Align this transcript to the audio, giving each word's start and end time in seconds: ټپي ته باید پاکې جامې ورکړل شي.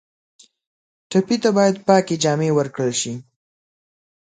ټپي 1.09 1.37
ته 1.43 1.49
باید 1.57 1.75
پاکې 1.87 2.15
جامې 2.23 2.49
ورکړل 2.53 2.91
شي. 3.01 3.13